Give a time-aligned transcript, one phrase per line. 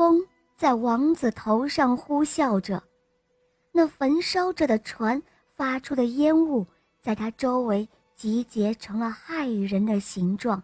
[0.00, 0.26] 风
[0.56, 2.82] 在王子头上呼啸着，
[3.70, 6.66] 那焚烧着的船发出的烟雾，
[7.02, 10.62] 在他周围集结成了骇人的形状，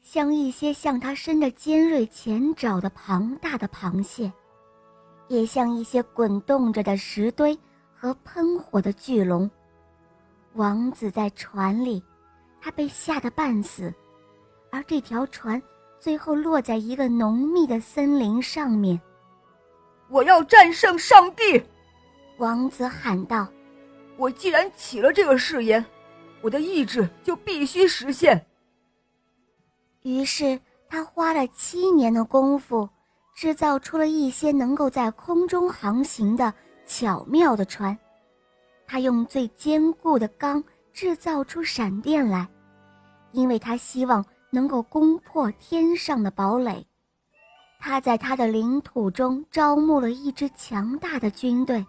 [0.00, 4.32] 像一些向他伸着尖锐前爪的庞大的螃蟹，
[5.26, 7.58] 也像一些滚动着的石堆
[7.92, 9.50] 和喷火的巨龙。
[10.52, 12.00] 王子在船里，
[12.60, 13.92] 他被吓得半死，
[14.70, 15.60] 而这条船。
[16.04, 19.00] 最后落在一个浓密的森林上面。
[20.10, 21.64] 我要战胜上帝！
[22.36, 23.48] 王子喊道
[24.18, 25.82] ：“我既然起了这个誓言，
[26.42, 28.44] 我的意志就必须实现。”
[30.04, 30.60] 于是
[30.90, 32.86] 他花了七年的功夫，
[33.34, 36.52] 制造出了一些能够在空中航行的
[36.84, 37.96] 巧妙的船。
[38.86, 40.62] 他用最坚固的钢
[40.92, 42.46] 制造出闪电来，
[43.32, 44.22] 因为他希望。
[44.54, 46.86] 能够攻破天上的堡垒，
[47.80, 51.84] 他在他的领土中招募了一支强大的军队。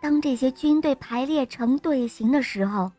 [0.00, 2.92] 当这些军队排列成队形的时候，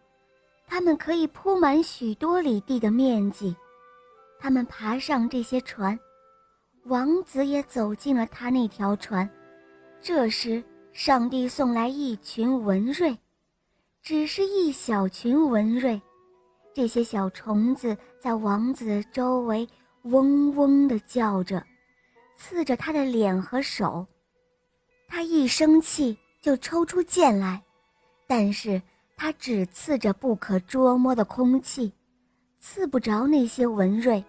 [0.68, 3.56] 他们可以铺满许多里地的面积。
[4.40, 5.98] 他们爬上这些船，
[6.86, 9.30] 王子也走进了他那条船。
[10.02, 13.18] 这时，上帝送来一群文瑞，
[14.02, 16.02] 只是一小群文瑞。
[16.74, 19.68] 这些小虫子在王子周围
[20.04, 21.62] 嗡嗡地叫着，
[22.38, 24.06] 刺着他的脸和手。
[25.08, 27.62] 他一生气就抽出剑来，
[28.28, 28.82] 但是
[29.18, 31.92] 他只刺着不可捉摸的空气，
[32.60, 34.24] 刺不着那些文瑞。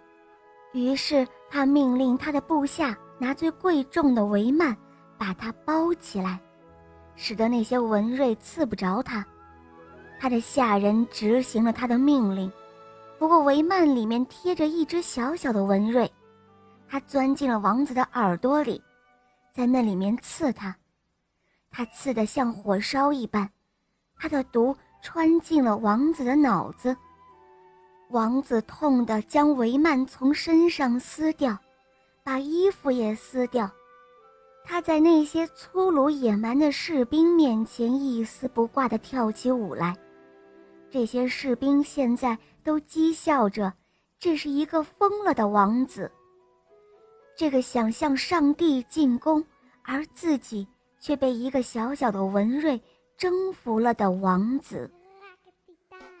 [0.73, 4.75] 于是他命令他的部下拿最贵重的帷幔，
[5.17, 6.39] 把它包起来，
[7.15, 9.25] 使得那些文瑞刺不着他。
[10.21, 12.51] 他的下人执行了他的命令，
[13.17, 16.09] 不过帷幔里面贴着一只小小的文瑞，
[16.87, 18.79] 他钻进了王子的耳朵里，
[19.51, 20.75] 在那里面刺他，
[21.71, 23.49] 他刺得像火烧一般，
[24.15, 26.95] 他的毒穿进了王子的脑子，
[28.11, 31.57] 王子痛得将帷幔从身上撕掉，
[32.23, 33.67] 把衣服也撕掉，
[34.63, 39.97] 他在那些粗鲁野蛮的士兵面前一丝不挂地跳起舞来。
[40.91, 43.71] 这些士兵现在都讥笑着，
[44.19, 46.11] 这是一个疯了的王子。
[47.37, 49.43] 这个想向上帝进攻，
[49.83, 50.67] 而自己
[50.99, 52.79] 却被一个小小的文瑞
[53.17, 54.91] 征服了的王子。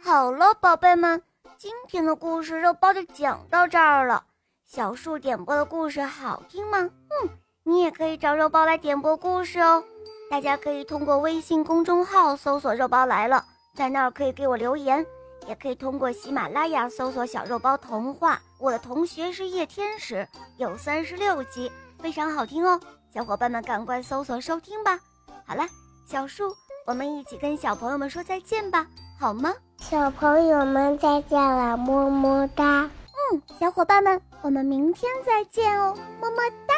[0.01, 1.21] 好了，宝贝们，
[1.57, 4.23] 今天的故事肉包就讲到这儿了。
[4.63, 6.77] 小树点播的故事好听吗？
[6.79, 7.29] 嗯，
[7.63, 9.83] 你也可以找肉包来点播故事哦。
[10.29, 13.45] 大家可以通过微信公众号搜索“肉包来了”。
[13.73, 15.05] 在那儿可以给我留言，
[15.47, 18.39] 也可以通过喜马拉雅搜索“小肉包童话”。
[18.59, 20.27] 我的同学是夜天使，
[20.57, 22.79] 有三十六集，非常好听哦，
[23.13, 24.99] 小伙伴们赶快搜索收听吧。
[25.45, 25.63] 好了，
[26.05, 26.53] 小树，
[26.85, 28.85] 我们一起跟小朋友们说再见吧，
[29.19, 29.53] 好吗？
[29.79, 32.89] 小朋友们再见了，么么哒。
[33.33, 36.70] 嗯，小伙伴们，我们明天再见哦，么么哒。